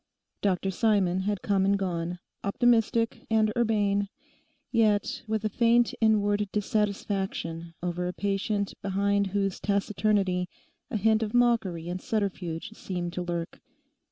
Dr 0.41 0.71
Simon 0.71 1.19
had 1.19 1.43
come 1.43 1.63
and 1.63 1.77
gone, 1.77 2.17
optimistic 2.43 3.27
and 3.29 3.53
urbane, 3.55 4.09
yet 4.71 5.21
with 5.27 5.45
a 5.45 5.49
faint 5.49 5.93
inward 6.01 6.49
dissatisfaction 6.51 7.75
over 7.83 8.07
a 8.07 8.11
patient 8.13 8.73
behind 8.81 9.27
whose 9.27 9.59
taciturnity 9.59 10.49
a 10.89 10.97
hint 10.97 11.21
of 11.21 11.35
mockery 11.35 11.87
and 11.87 12.01
subterfuge 12.01 12.71
seemed 12.71 13.13
to 13.13 13.21
lurk. 13.21 13.59